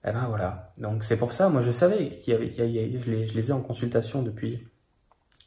Et 0.04 0.10
eh 0.10 0.12
ben 0.12 0.25
voilà. 0.28 0.74
Donc 0.78 1.06
c'est 1.06 1.16
pour 1.16 1.31
ça, 1.31 1.48
moi 1.48 1.62
je 1.62 1.72
savais 1.72 2.10
qu'il 2.10 2.34
y 2.34 2.36
avait, 2.36 2.50
qu'il 2.50 2.69
y 2.69 2.80
avait 2.80 3.00
je, 3.00 3.12
les, 3.12 3.28
je 3.28 3.36
les 3.36 3.50
ai 3.50 3.54
en 3.54 3.62
consultation 3.62 4.24
depuis 4.24 4.68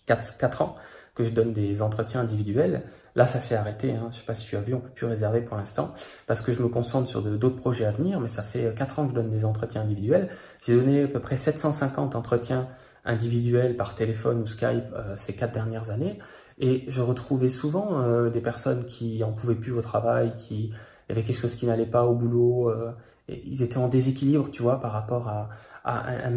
4, 0.06 0.38
4 0.38 0.62
ans 0.62 0.76
que 1.16 1.24
je 1.24 1.30
donne 1.30 1.52
des 1.52 1.82
entretiens 1.82 2.20
individuels. 2.20 2.82
Là, 3.16 3.26
ça 3.26 3.40
s'est 3.40 3.54
arrêté. 3.56 3.92
Hein. 3.92 4.10
Je 4.12 4.18
sais 4.18 4.24
pas 4.26 4.34
si 4.34 4.46
tu 4.46 4.56
as 4.56 4.60
vu, 4.60 4.74
on 4.74 4.80
peut 4.80 4.90
plus 4.90 5.06
réserver 5.06 5.40
pour 5.40 5.56
l'instant 5.56 5.94
parce 6.26 6.42
que 6.42 6.52
je 6.52 6.62
me 6.62 6.68
concentre 6.68 7.08
sur 7.08 7.22
d'autres 7.22 7.56
projets 7.56 7.86
à 7.86 7.90
venir. 7.90 8.20
Mais 8.20 8.28
ça 8.28 8.42
fait 8.42 8.72
4 8.76 8.98
ans 8.98 9.04
que 9.04 9.10
je 9.10 9.14
donne 9.14 9.30
des 9.30 9.44
entretiens 9.44 9.80
individuels. 9.80 10.28
J'ai 10.64 10.76
donné 10.76 11.04
à 11.04 11.08
peu 11.08 11.18
près 11.18 11.36
750 11.36 12.14
entretiens 12.14 12.68
individuels 13.06 13.76
par 13.76 13.94
téléphone 13.94 14.42
ou 14.42 14.46
Skype 14.46 14.92
euh, 14.94 15.16
ces 15.16 15.34
4 15.34 15.54
dernières 15.54 15.90
années. 15.90 16.18
Et 16.58 16.84
je 16.88 17.00
retrouvais 17.00 17.48
souvent 17.48 18.02
euh, 18.02 18.28
des 18.28 18.40
personnes 18.42 18.84
qui 18.84 19.24
en 19.24 19.32
pouvaient 19.32 19.54
plus 19.54 19.72
au 19.72 19.80
travail, 19.80 20.36
qui 20.36 20.74
y 21.08 21.12
avait 21.12 21.22
quelque 21.22 21.40
chose 21.40 21.54
qui 21.54 21.64
n'allait 21.64 21.86
pas 21.86 22.04
au 22.04 22.14
boulot. 22.14 22.68
Euh, 22.68 22.92
et 23.28 23.42
ils 23.46 23.62
étaient 23.62 23.78
en 23.78 23.88
déséquilibre, 23.88 24.50
tu 24.50 24.62
vois, 24.62 24.80
par 24.80 24.92
rapport 24.92 25.28
à, 25.28 25.48
à 25.84 26.30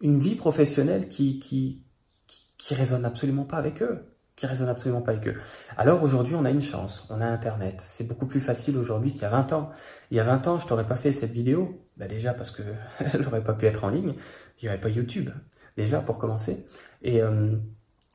une 0.00 0.18
vie 0.18 0.36
professionnelle 0.36 1.08
qui, 1.08 1.38
qui, 1.40 1.82
qui 2.60 2.74
résonne 2.74 3.04
absolument 3.04 3.44
pas 3.44 3.56
avec 3.56 3.82
eux, 3.82 4.04
qui 4.36 4.46
résonne 4.46 4.68
absolument 4.68 5.00
pas 5.00 5.12
avec 5.12 5.26
eux. 5.26 5.34
Alors 5.76 6.02
aujourd'hui, 6.02 6.34
on 6.34 6.44
a 6.44 6.50
une 6.50 6.62
chance, 6.62 7.08
on 7.10 7.20
a 7.20 7.26
Internet. 7.26 7.76
C'est 7.80 8.06
beaucoup 8.06 8.26
plus 8.26 8.40
facile 8.40 8.76
aujourd'hui 8.76 9.12
qu'il 9.12 9.22
y 9.22 9.24
a 9.24 9.30
20 9.30 9.52
ans. 9.54 9.70
Il 10.10 10.18
y 10.18 10.20
a 10.20 10.24
20 10.24 10.46
ans, 10.46 10.58
je 10.58 10.66
t'aurais 10.66 10.86
pas 10.86 10.96
fait 10.96 11.12
cette 11.12 11.32
vidéo, 11.32 11.82
bah 11.96 12.06
déjà 12.06 12.34
parce 12.34 12.50
que 12.50 12.62
elle 13.00 13.22
n'aurait 13.22 13.42
pas 13.42 13.54
pu 13.54 13.66
être 13.66 13.84
en 13.84 13.88
ligne, 13.88 14.14
il 14.58 14.64
n'y 14.64 14.68
aurait 14.68 14.80
pas 14.80 14.90
YouTube, 14.90 15.30
déjà 15.76 16.00
pour 16.00 16.18
commencer, 16.18 16.66
et 17.02 17.22
euh, 17.22 17.56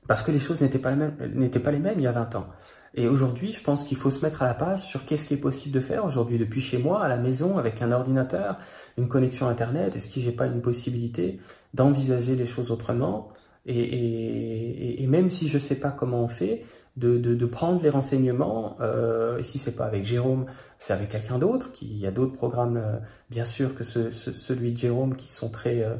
parce 0.07 0.21
que 0.21 0.31
les 0.31 0.39
choses 0.39 0.61
n'étaient 0.61 0.79
pas 0.79 0.95
pas 0.95 1.71
les 1.71 1.79
mêmes 1.79 1.99
il 1.99 2.03
y 2.03 2.07
a 2.07 2.11
20 2.11 2.35
ans. 2.35 2.47
Et 2.97 3.09
aujourd'hui, 3.09 3.51
je 3.51 3.61
pense 3.61 3.83
qu'il 3.83 3.97
faut 3.97 4.11
se 4.11 4.23
mettre 4.23 4.41
à 4.41 4.45
la 4.45 4.53
page 4.53 4.81
sur 4.85 5.05
qu'est-ce 5.05 5.27
qui 5.27 5.33
est 5.33 5.37
possible 5.37 5.73
de 5.75 5.81
faire 5.81 6.05
aujourd'hui 6.05 6.37
depuis 6.37 6.61
chez 6.61 6.77
moi, 6.77 7.03
à 7.03 7.09
la 7.09 7.17
maison, 7.17 7.57
avec 7.57 7.81
un 7.81 7.91
ordinateur, 7.91 8.57
une 8.97 9.09
connexion 9.09 9.49
Internet. 9.49 9.97
Est-ce 9.97 10.13
que 10.13 10.21
j'ai 10.21 10.31
pas 10.31 10.45
une 10.45 10.61
possibilité 10.61 11.41
d'envisager 11.73 12.37
les 12.37 12.45
choses 12.45 12.71
autrement? 12.71 13.33
Et, 13.65 15.05
même 15.07 15.29
si 15.29 15.47
je 15.49 15.57
sais 15.57 15.79
pas 15.79 15.91
comment 15.91 16.23
on 16.23 16.27
fait, 16.27 16.63
de, 16.97 17.17
de, 17.17 17.45
prendre 17.45 17.81
les 17.83 17.89
renseignements, 17.89 18.77
euh, 18.79 19.37
et 19.37 19.43
si 19.43 19.57
c'est 19.57 19.75
pas 19.75 19.85
avec 19.85 20.05
Jérôme, 20.05 20.45
c'est 20.79 20.93
avec 20.93 21.09
quelqu'un 21.09 21.39
d'autre, 21.39 21.71
il 21.81 21.97
y 21.97 22.07
a 22.07 22.11
d'autres 22.11 22.35
programmes, 22.35 22.77
euh, 22.77 22.97
bien 23.29 23.43
sûr, 23.43 23.75
que 23.75 23.83
ce, 23.83 24.11
ce, 24.11 24.31
celui 24.31 24.71
de 24.71 24.77
Jérôme, 24.77 25.15
qui 25.17 25.27
sont 25.27 25.49
très 25.49 25.83
euh, 25.83 25.95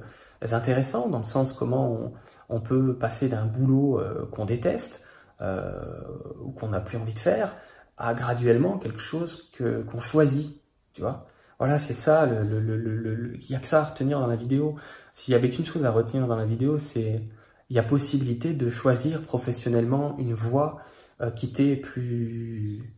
intéressants, 0.52 1.10
dans 1.10 1.20
le 1.20 1.26
sens 1.26 1.54
comment 1.54 2.14
on, 2.48 2.62
peut 2.62 2.96
passer 2.96 3.28
d'un 3.28 3.46
boulot 3.46 4.00
euh, 4.00 4.26
qu'on 4.32 4.46
déteste, 4.46 5.06
ou 5.42 6.52
qu'on 6.54 6.70
n'a 6.70 6.80
plus 6.80 6.98
envie 6.98 7.14
de 7.14 7.20
faire, 7.20 7.58
à 7.98 8.14
graduellement 8.14 8.78
quelque 8.78 9.02
chose 9.02 9.50
que 9.52 9.82
qu'on 9.84 10.00
choisit, 10.00 10.62
tu 10.94 11.02
vois. 11.02 11.28
Voilà, 11.60 11.78
c'est 11.78 11.94
ça, 11.94 12.26
le, 12.26 12.44
le, 12.44 13.34
il 13.36 13.50
n'y 13.50 13.56
a 13.56 13.60
que 13.60 13.68
ça 13.68 13.82
à 13.82 13.84
retenir 13.84 14.20
dans 14.20 14.28
la 14.28 14.38
vidéo. 14.38 14.78
S'il 15.12 15.34
y 15.34 15.36
avait 15.36 15.50
qu'une 15.50 15.66
chose 15.66 15.84
à 15.84 15.92
retenir 15.92 16.26
dans 16.26 16.38
la 16.38 16.46
vidéo, 16.46 16.80
c'est 16.80 17.22
il 17.70 17.76
y 17.76 17.80
a 17.80 17.84
possibilité 17.84 18.54
de 18.54 18.70
choisir 18.70 19.24
professionnellement 19.24 20.16
une 20.20 20.34
voie 20.34 20.82
euh, 21.22 21.32
qui 21.32 21.52
t'est 21.52 21.76
plus, 21.76 22.96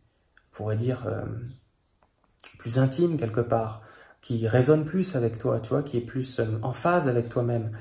pourrait 0.52 0.76
dire, 0.76 1.06
euh, 1.06 1.24
plus 2.58 2.78
intime 2.78 3.16
quelque 3.16 3.40
part, 3.40 3.82
qui 4.20 4.46
résonne 4.46 4.84
plus 4.84 5.16
avec 5.16 5.38
toi, 5.38 5.60
tu 5.60 5.72
qui 5.84 5.96
est 5.96 6.02
plus 6.02 6.40
euh, 6.40 6.58
en 6.62 6.72
phase 6.72 7.08
avec 7.08 7.28
toi-même. 7.28 7.78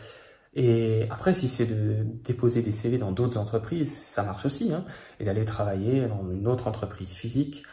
Et 0.54 1.06
après, 1.10 1.34
si 1.34 1.50
c'est 1.50 1.66
de 1.66 2.04
déposer 2.24 2.62
des 2.62 2.72
CV 2.72 2.98
dans 2.98 3.12
d'autres 3.12 3.38
entreprises, 3.38 3.96
ça 3.96 4.24
marche 4.24 4.46
aussi, 4.46 4.74
hein, 4.74 4.86
et 5.20 5.26
d'aller 5.26 5.46
travailler 5.46 6.08
dans 6.08 6.32
une 6.32 6.48
autre 6.48 6.68
entreprise 6.68 7.14
physique 7.14 7.64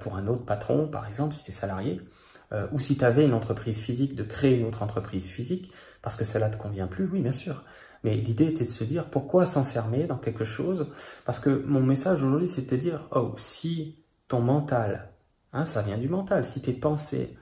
pour 0.00 0.16
un 0.16 0.26
autre 0.26 0.44
patron, 0.44 0.86
par 0.86 1.08
exemple, 1.08 1.34
si 1.34 1.44
tu 1.44 1.50
es 1.50 1.54
salarié, 1.54 2.00
ou 2.72 2.80
si 2.80 2.96
tu 2.96 3.04
avais 3.04 3.24
une 3.24 3.32
entreprise 3.32 3.78
physique, 3.80 4.14
de 4.14 4.22
créer 4.22 4.54
une 4.58 4.66
autre 4.66 4.82
entreprise 4.82 5.26
physique, 5.26 5.72
parce 6.02 6.16
que 6.16 6.24
cela 6.24 6.50
te 6.50 6.56
convient 6.56 6.86
plus, 6.86 7.06
oui, 7.06 7.20
bien 7.20 7.32
sûr. 7.32 7.64
Mais 8.04 8.16
l'idée 8.16 8.46
était 8.46 8.64
de 8.64 8.70
se 8.70 8.84
dire 8.84 9.08
pourquoi 9.10 9.46
s'enfermer 9.46 10.04
dans 10.04 10.18
quelque 10.18 10.44
chose? 10.44 10.92
Parce 11.24 11.38
que 11.38 11.50
mon 11.66 11.80
message 11.80 12.22
aujourd'hui, 12.22 12.48
c'est 12.48 12.62
de 12.62 12.68
te 12.68 12.74
dire 12.74 13.08
oh, 13.12 13.34
si 13.38 14.02
ton 14.28 14.40
mental, 14.40 15.10
hein, 15.52 15.66
ça 15.66 15.82
vient 15.82 15.98
du 15.98 16.08
mental, 16.08 16.44
si 16.44 16.60
tes 16.60 16.72
pensées 16.72 17.36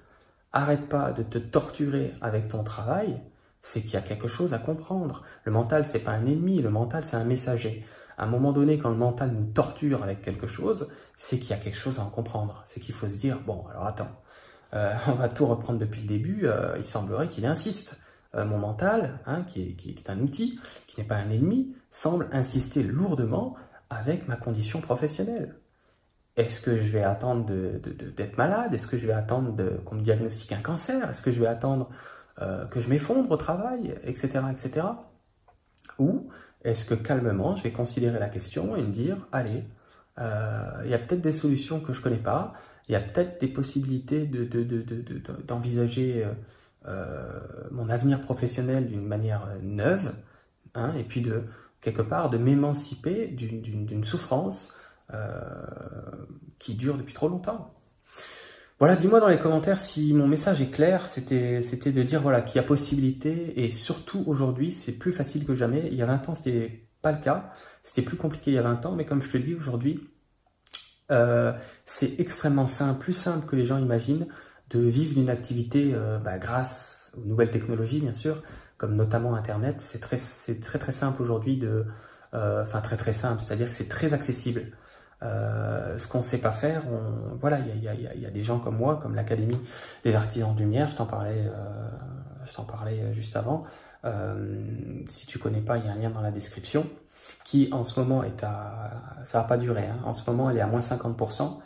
arrêtent 0.53 0.89
pas 0.89 1.13
de 1.13 1.23
te 1.23 1.39
torturer 1.39 2.13
avec 2.21 2.49
ton 2.49 2.63
travail, 2.63 3.21
c'est 3.63 3.83
qu'il 3.83 3.95
y 3.95 3.97
a 3.97 4.03
quelque 4.03 4.29
chose 4.29 4.53
à 4.53 4.59
comprendre. 4.59 5.23
Le 5.45 5.53
mental, 5.53 5.87
c'est 5.87 6.01
pas 6.01 6.13
un 6.13 6.27
ennemi, 6.27 6.61
le 6.61 6.71
mental, 6.71 7.05
c'est 7.05 7.17
un 7.17 7.25
messager. 7.25 7.85
À 8.19 8.25
un 8.25 8.27
moment 8.27 8.53
donné, 8.53 8.79
quand 8.79 8.91
le 8.91 8.97
mental 8.97 9.31
nous 9.31 9.47
torture 9.53 10.03
avec 10.03 10.23
quelque 10.23 10.47
chose, 10.47 10.89
c'est 11.17 11.39
qu'il 11.39 11.51
y 11.51 11.55
a 11.55 11.57
quelque 11.57 11.79
chose 11.79 11.99
à 11.99 12.03
en 12.03 12.11
comprendre. 12.11 12.63
C'est 12.67 12.81
qu'il 12.81 12.95
faut 12.95 13.09
se 13.09 13.17
dire 13.17 13.41
bon, 13.47 13.65
alors 13.71 13.87
attends, 13.87 14.11
euh, 14.75 14.95
on 15.07 15.13
va 15.13 15.29
tout 15.29 15.47
reprendre 15.47 15.79
depuis 15.79 16.03
le 16.03 16.09
début. 16.09 16.47
Euh, 16.47 16.75
il 16.77 16.85
semblerait 16.85 17.29
qu'il 17.29 17.47
insiste. 17.47 17.99
Euh, 18.37 18.45
mon 18.45 18.59
mental, 18.59 19.19
hein, 19.27 19.43
qui, 19.43 19.77
est, 19.87 20.09
un 20.09 20.21
outil, 20.21 20.61
qui 20.87 21.01
n'est 21.01 21.07
pas 21.07 21.17
un 21.17 21.31
ennemi, 21.31 21.75
semble 21.91 22.29
insister 22.31 22.85
lourdement 22.85 23.57
avec 23.89 24.29
ma 24.29 24.37
condition 24.37 24.81
professionnelle. 24.81 25.57
Est-ce 26.37 26.61
que 26.61 26.79
je 26.79 26.93
vais 26.93 27.03
attendre 27.03 27.45
d'être 27.45 27.89
de, 27.89 28.11
de, 28.11 28.37
malade? 28.37 28.73
Est-ce 28.73 28.87
que 28.87 28.97
je 28.97 29.09
vais 29.09 29.13
attendre 29.13 29.57
qu'on 29.85 29.97
me 29.97 30.03
diagnostique 30.03 30.53
un 30.53 30.63
cancer? 30.63 31.11
Est-ce 31.11 31.23
que 31.23 31.33
je 31.33 31.41
vais 31.41 31.49
attendre 31.49 31.91
euh, 32.41 32.67
que 32.67 32.81
je 32.81 32.89
m'effondre 32.89 33.29
au 33.33 33.37
travail, 33.37 33.97
etc., 34.05 34.45
etc. 34.53 34.87
Ou 35.99 36.29
est-ce 36.63 36.85
que 36.85 36.95
calmement, 36.95 37.57
je 37.57 37.65
vais 37.65 37.73
considérer 37.73 38.21
la 38.21 38.29
question 38.29 38.77
et 38.77 38.83
me 38.83 38.93
dire, 38.93 39.27
allez, 39.33 39.65
euh, 40.19 40.83
il 40.85 40.91
y 40.91 40.95
a 40.95 40.99
peut-être 40.99 41.21
des 41.21 41.33
solutions 41.33 41.81
que 41.81 41.93
je 41.93 42.01
connais 42.01 42.23
pas, 42.23 42.53
il 42.89 42.93
y 42.93 42.97
a 42.97 43.01
peut-être 43.01 43.41
des 43.41 43.49
possibilités 43.49 44.31
d'envisager 45.47 46.25
de, 46.25 46.29
mon 46.85 47.89
avenir 47.89 48.23
professionnel 48.23 48.87
d'une 48.87 49.07
manière 49.07 49.49
neuve, 49.63 50.15
hein, 50.75 50.95
et 50.97 51.05
puis 51.05 51.21
de 51.21 51.45
quelque 51.81 52.03
part 52.03 52.31
de 52.31 52.39
m'émanciper 52.39 53.29
d'une 53.29 54.05
souffrance 54.05 54.75
euh, 55.13 55.27
qui 56.59 56.75
dure 56.75 56.97
depuis 56.97 57.15
trop 57.15 57.29
longtemps. 57.29 57.75
Voilà, 58.79 58.97
dis-moi 58.97 59.19
dans 59.19 59.29
les 59.29 59.39
commentaires 59.39 59.79
si 59.79 60.13
mon 60.13 60.29
message 60.29 60.61
est 60.61 60.71
clair. 60.71 61.09
C'était, 61.09 61.61
de 61.61 62.03
dire 62.03 62.21
voilà 62.21 62.43
qu'il 62.43 62.57
y 62.57 62.59
a 62.59 62.63
possibilité 62.63 63.65
et 63.65 63.71
surtout 63.71 64.23
aujourd'hui 64.27 64.73
c'est 64.73 64.93
plus 64.93 65.13
facile 65.13 65.45
que 65.45 65.55
jamais. 65.55 65.89
Il 65.91 65.95
y 65.97 66.03
a 66.03 66.07
20 66.07 66.29
ans 66.29 66.35
c'était 66.35 66.87
pas 67.03 67.13
le 67.13 67.21
cas, 67.21 67.53
c'était 67.83 68.03
plus 68.03 68.17
compliqué 68.17 68.51
il 68.51 68.55
y 68.55 68.59
a 68.59 68.63
20 68.63 68.87
ans, 68.87 68.93
mais 68.93 69.05
comme 69.05 69.23
je 69.23 69.31
te 69.31 69.39
dis 69.39 69.55
aujourd'hui, 69.55 70.07
euh, 71.11 71.53
c'est 71.87 72.21
extrêmement 72.21 72.67
simple, 72.67 73.01
plus 73.01 73.15
simple 73.15 73.47
que 73.47 73.57
les 73.57 73.65
gens 73.65 73.79
imaginent, 73.79 74.29
de 74.71 74.81
vivre 74.81 75.15
d'une 75.15 75.31
activité 75.31 75.95
bah, 76.25 76.39
grâce 76.39 77.13
aux 77.17 77.27
nouvelles 77.27 77.51
technologies, 77.51 78.01
bien 78.01 78.13
sûr, 78.13 78.43
comme 78.77 78.95
notamment 78.95 79.35
Internet. 79.35 79.77
C'est 79.81 80.01
très, 80.01 80.19
très 80.61 80.79
très 80.79 80.93
simple 80.93 81.23
aujourd'hui 81.23 81.57
de, 81.57 81.87
enfin 82.33 82.81
très 82.81 82.97
très 82.97 83.13
simple, 83.13 83.43
c'est-à-dire 83.43 83.69
que 83.69 83.75
c'est 83.75 83.89
très 83.89 84.13
accessible. 84.13 84.67
Euh, 85.23 85.99
ce 85.99 86.09
qu'on 86.09 86.19
ne 86.19 86.25
sait 86.25 86.39
pas 86.39 86.53
faire, 86.53 86.83
voilà, 87.41 87.59
il 87.59 87.83
y 87.83 88.27
a, 88.27 88.31
des 88.31 88.43
gens 88.43 88.59
comme 88.59 88.77
moi, 88.77 88.99
comme 89.03 89.15
l'Académie 89.15 89.59
des 90.05 90.15
artisans 90.15 90.55
de 90.55 90.61
lumière, 90.61 90.89
je 90.89 90.97
t'en 90.97 91.07
parlais, 91.07 91.47
euh, 91.47 92.63
parlais 92.67 93.13
juste 93.15 93.37
avant. 93.37 93.65
Euh, 94.05 94.65
si 95.09 95.27
tu 95.27 95.39
connais 95.39 95.61
pas, 95.61 95.77
il 95.77 95.85
y 95.85 95.89
a 95.89 95.93
un 95.93 95.97
lien 95.97 96.11
dans 96.11 96.23
la 96.23 96.31
description 96.31 96.87
qui 97.45 97.69
en 97.73 97.85
ce 97.85 98.01
moment 98.01 98.23
est 98.25 98.43
à, 98.43 98.91
ça 99.25 99.41
va 99.41 99.45
pas 99.45 99.59
durer, 99.59 99.87
hein. 99.87 99.99
en 100.05 100.15
ce 100.15 100.29
moment 100.29 100.51
elle 100.51 100.57
est 100.57 100.63
à 100.63 100.67
moins 100.67 100.81
50%. 100.81 101.59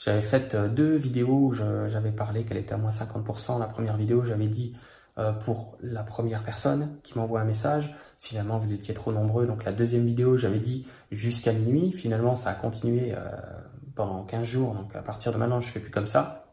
J'avais 0.00 0.22
fait 0.22 0.54
euh, 0.54 0.68
deux 0.68 0.96
vidéos 0.96 1.48
où 1.48 1.52
j'avais 1.52 2.10
parlé 2.10 2.44
qu'elle 2.44 2.56
était 2.56 2.72
à 2.72 2.78
moins 2.78 2.90
50%. 2.90 3.60
La 3.60 3.66
première 3.66 3.98
vidéo, 3.98 4.24
j'avais 4.24 4.46
dit 4.46 4.74
euh, 5.18 5.32
pour 5.32 5.76
la 5.82 6.02
première 6.02 6.42
personne 6.42 6.96
qui 7.02 7.18
m'envoie 7.18 7.40
un 7.42 7.44
message. 7.44 7.94
Finalement, 8.18 8.58
vous 8.58 8.72
étiez 8.72 8.94
trop 8.94 9.12
nombreux. 9.12 9.46
Donc 9.46 9.62
la 9.64 9.72
deuxième 9.72 10.06
vidéo, 10.06 10.38
j'avais 10.38 10.58
dit 10.58 10.86
jusqu'à 11.10 11.52
minuit. 11.52 11.92
Finalement, 11.92 12.34
ça 12.34 12.50
a 12.50 12.54
continué 12.54 13.12
euh, 13.14 13.18
pendant 13.94 14.24
15 14.24 14.46
jours. 14.46 14.74
Donc 14.74 14.96
à 14.96 15.02
partir 15.02 15.32
de 15.32 15.36
maintenant, 15.36 15.60
je 15.60 15.68
fais 15.68 15.80
plus 15.80 15.90
comme 15.90 16.08
ça. 16.08 16.46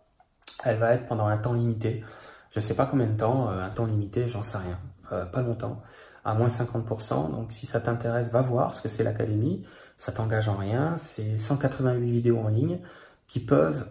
Elle 0.66 0.78
va 0.78 0.94
être 0.94 1.08
pendant 1.08 1.28
un 1.28 1.38
temps 1.38 1.54
limité. 1.54 2.04
Je 2.52 2.60
sais 2.60 2.76
pas 2.76 2.86
combien 2.86 3.08
de 3.08 3.16
temps, 3.16 3.50
un 3.50 3.70
temps 3.70 3.86
limité, 3.86 4.28
j'en 4.28 4.42
sais 4.42 4.58
rien. 4.58 5.26
pas 5.28 5.42
longtemps. 5.42 5.82
À 6.26 6.34
moins 6.34 6.48
50%. 6.48 7.32
Donc 7.32 7.54
si 7.54 7.66
ça 7.66 7.80
t'intéresse, 7.80 8.30
va 8.30 8.42
voir 8.42 8.74
ce 8.74 8.82
que 8.82 8.90
c'est 8.90 9.04
l'académie. 9.04 9.66
Ça 9.98 10.12
t'engage 10.12 10.50
en 10.50 10.58
rien. 10.58 10.96
C'est 10.98 11.38
188 11.38 12.10
vidéos 12.10 12.40
en 12.40 12.50
ligne 12.50 12.80
qui 13.28 13.40
peuvent 13.40 13.88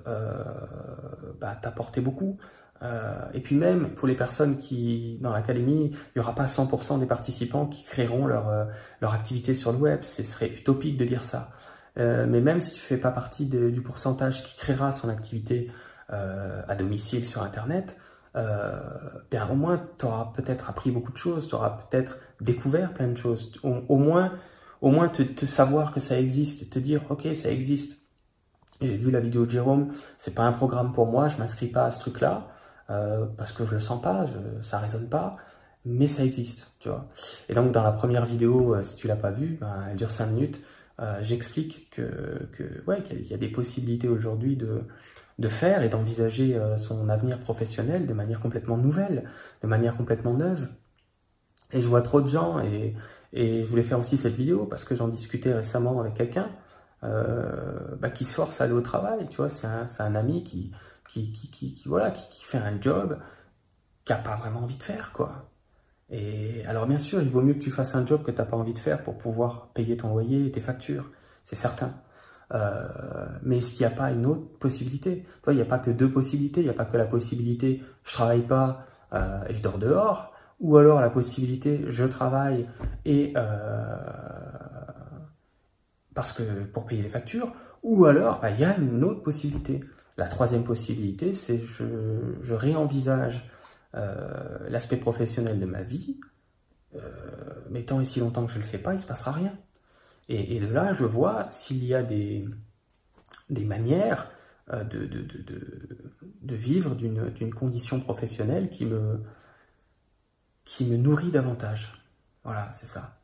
bah, 1.41 1.57
t'apporter 1.61 2.01
beaucoup. 2.01 2.39
Euh, 2.83 3.15
et 3.33 3.41
puis 3.41 3.57
même 3.57 3.91
pour 3.95 4.07
les 4.07 4.15
personnes 4.15 4.59
qui, 4.59 5.19
dans 5.21 5.33
l'académie, 5.33 5.91
il 5.93 5.97
n'y 6.17 6.21
aura 6.21 6.35
pas 6.35 6.47
100% 6.47 6.99
des 7.01 7.07
participants 7.07 7.67
qui 7.67 7.85
créeront 7.85 8.27
leur, 8.27 8.49
euh, 8.49 8.65
leur 9.01 9.15
activité 9.15 9.55
sur 9.55 9.73
le 9.73 9.79
web. 9.79 10.03
Ce 10.03 10.23
serait 10.23 10.49
utopique 10.49 10.97
de 10.97 11.05
dire 11.05 11.25
ça. 11.25 11.51
Euh, 11.99 12.27
mais 12.29 12.41
même 12.41 12.61
si 12.61 12.75
tu 12.75 12.81
fais 12.81 12.99
pas 12.99 13.11
partie 13.11 13.47
du 13.47 13.81
pourcentage 13.81 14.45
qui 14.45 14.57
créera 14.57 14.93
son 14.93 15.09
activité 15.09 15.71
euh, 16.13 16.63
à 16.69 16.75
domicile 16.75 17.27
sur 17.27 17.43
Internet, 17.43 17.97
euh, 18.37 18.79
ben 19.31 19.49
au 19.51 19.55
moins 19.55 19.83
tu 19.99 20.05
auras 20.05 20.31
peut-être 20.35 20.69
appris 20.69 20.91
beaucoup 20.91 21.13
de 21.13 21.17
choses, 21.17 21.49
tu 21.49 21.55
auras 21.55 21.71
peut-être 21.71 22.19
découvert 22.43 22.93
plein 22.93 23.09
de 23.09 23.17
choses. 23.17 23.53
Au, 23.63 23.77
au 23.89 23.97
moins, 23.97 24.35
au 24.83 24.91
moins 24.91 25.09
te, 25.09 25.23
te, 25.23 25.47
savoir 25.47 25.91
que 25.91 26.01
ça 26.01 26.21
existe 26.21 26.69
te 26.69 26.79
dire 26.79 27.01
ok 27.09 27.27
ça 27.35 27.51
existe. 27.51 28.06
J'ai 28.81 28.97
vu 28.97 29.11
la 29.11 29.21
vidéo 29.21 29.47
de 29.47 29.51
Jérôme, 29.51 29.93
c'est 30.19 30.35
pas 30.35 30.45
un 30.45 30.53
programme 30.53 30.93
pour 30.93 31.07
moi, 31.07 31.29
je 31.29 31.39
m'inscris 31.39 31.69
pas 31.69 31.85
à 31.87 31.91
ce 31.91 32.01
truc-là. 32.01 32.49
Euh, 32.91 33.27
parce 33.37 33.53
que 33.53 33.65
je 33.65 33.73
le 33.73 33.81
sens 33.81 34.01
pas, 34.01 34.27
ça 34.63 34.79
résonne 34.79 35.09
pas, 35.09 35.37
mais 35.85 36.07
ça 36.07 36.25
existe, 36.25 36.73
tu 36.79 36.89
vois. 36.89 37.09
Et 37.49 37.55
donc 37.55 37.73
dans 37.73 37.83
la 37.83 37.93
première 37.93 38.25
vidéo, 38.25 38.75
euh, 38.75 38.83
si 38.85 38.97
tu 38.97 39.09
l'as 39.09 39.17
pas 39.17 39.31
vue, 39.31 39.59
ben, 39.61 39.87
elle 39.91 39.97
dure 39.97 40.11
5 40.11 40.27
minutes, 40.27 40.61
euh, 41.01 41.19
j'explique 41.23 41.91
que, 41.91 42.49
ouais, 42.87 43.03
qu'il 43.03 43.27
y 43.27 43.35
a 43.35 43.37
des 43.39 43.49
possibilités 43.49 44.09
aujourd'hui 44.09 44.57
de, 44.57 45.49
faire 45.49 45.83
et 45.83 45.89
d'envisager 45.89 46.59
son 46.79 47.09
avenir 47.09 47.39
professionnel 47.41 48.07
de 48.07 48.15
manière 48.15 48.41
complètement 48.41 48.77
nouvelle, 48.77 49.29
de 49.63 49.69
manière 49.69 49.97
complètement 49.97 50.35
neuve. 50.35 50.69
Et 51.73 51.81
je 51.81 51.87
vois 51.87 52.03
trop 52.03 52.21
de 52.21 52.29
gens, 52.29 52.61
et, 52.61 52.95
je 53.33 53.65
voulais 53.67 53.83
faire 53.83 53.99
aussi 53.99 54.17
cette 54.17 54.35
vidéo 54.35 54.67
parce 54.67 54.85
que 54.85 54.95
j'en 54.95 55.09
discutais 55.09 55.53
récemment 55.53 56.01
avec 56.01 56.15
quelqu'un 56.15 56.49
bah, 58.01 58.11
qui 58.11 58.25
se 58.25 58.35
force 58.35 58.61
à 58.61 58.65
aller 58.65 58.73
au 58.73 58.81
travail, 58.81 59.27
tu 59.31 59.37
vois, 59.37 59.51
c'est 59.51 59.67
un, 59.67 59.87
un, 59.99 60.15
ami 60.15 60.45
qui, 60.45 60.73
qui, 61.09 61.33
qui, 61.33 61.75
qui, 61.75 61.89
voilà, 61.89 62.11
qui, 62.11 62.45
fait 62.45 62.59
un 62.59 62.81
job 62.81 63.19
qui 64.05 64.13
n'a 64.13 64.19
pas 64.19 64.37
vraiment 64.37 64.61
envie 64.61 64.77
de 64.77 64.83
faire, 64.83 65.13
quoi. 65.13 65.51
Et 66.11 66.65
alors 66.67 66.87
bien 66.87 66.99
sûr, 66.99 67.21
il 67.21 67.31
vaut 67.31 67.43
mieux 67.43 67.55
que 67.55 67.63
tu 67.63 67.71
fasses 67.71 67.95
un 67.95 68.07
job 68.07 68.23
que 68.23 68.31
tu 68.31 68.39
n'as 68.39 68.45
pas 68.45 68.57
envie 68.57 68.73
de 68.73 68.79
faire 68.79 69.03
pour 69.03 69.19
pouvoir 69.19 69.71
payer 69.75 69.97
ton 69.97 70.11
loyer 70.11 70.47
et 70.47 70.53
tes 70.53 70.61
factures, 70.61 71.11
c'est 71.45 71.57
certain. 71.57 71.95
Euh, 72.55 72.87
mais 73.43 73.59
est-ce 73.59 73.73
qu'il 73.73 73.81
n'y 73.81 73.93
a 73.93 73.97
pas 73.97 74.11
une 74.13 74.25
autre 74.27 74.59
possibilité? 74.59 75.23
Tu 75.25 75.45
vois, 75.45 75.53
il 75.53 75.57
n'y 75.57 75.63
a 75.63 75.67
pas 75.67 75.79
que 75.79 75.91
deux 75.91 76.11
possibilités, 76.11 76.61
il 76.61 76.65
n'y 76.65 76.71
a 76.71 76.75
pas 76.75 76.85
que 76.85 76.97
la 76.97 77.07
possibilité 77.07 77.83
je 78.05 78.13
travaille 78.13 78.47
pas 78.47 78.87
euh, 79.15 79.45
et 79.49 79.55
je 79.55 79.63
dors 79.63 79.79
dehors, 79.79 80.33
ou 80.61 80.77
alors 80.77 81.01
la 81.01 81.11
possibilité 81.11 81.85
je 81.89 82.05
travaille 82.05 82.69
et 83.05 83.33
euh, 83.37 83.97
parce 86.17 86.33
que 86.33 86.65
pour 86.65 86.87
payer 86.87 87.03
les 87.03 87.09
factures, 87.09 87.53
ou 87.83 88.07
alors 88.07 88.41
bah, 88.41 88.51
il 88.51 88.59
y 88.59 88.65
a 88.65 88.77
une 88.77 89.05
autre 89.05 89.23
possibilité. 89.23 89.85
La 90.17 90.27
troisième 90.27 90.65
possibilité, 90.65 91.35
c'est 91.35 91.59
je, 91.59 91.85
je 92.43 92.55
réenvisage 92.55 93.49
euh, 93.95 94.67
l'aspect 94.71 94.97
professionnel 94.97 95.61
de 95.61 95.67
ma 95.67 95.83
vie, 95.83 96.19
euh, 96.95 97.01
mais 97.71 97.85
tant 97.85 98.01
et 98.01 98.05
si 98.05 98.21
longtemps 98.21 98.47
que 98.47 98.53
je 98.53 98.59
ne 98.59 98.63
le 98.63 98.69
fais 98.69 98.79
pas, 98.79 98.93
il 98.93 98.97
ne 98.97 99.01
se 99.01 99.07
passera 99.07 99.31
rien. 99.31 99.53
Et, 100.29 100.59
de 100.59 100.67
là, 100.67 100.93
je 100.95 101.05
vois 101.05 101.49
s'il 101.53 101.85
y 101.85 101.95
a 101.95 102.03
des, 102.03 102.49
manières 103.51 104.33
euh, 104.71 104.83
de, 104.85 106.57
vivre 106.57 106.97
d'une 106.97 107.55
condition 107.55 108.01
professionnelle 108.01 108.71
qui 108.71 108.87
me 108.87 109.21
nourrit 110.97 111.31
davantage. 111.31 111.93
Voilà, 112.43 112.73
c'est 112.73 112.87
ça. 112.87 113.16